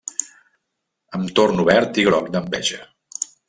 [1.19, 2.85] Em torno verd i groc d'enveja!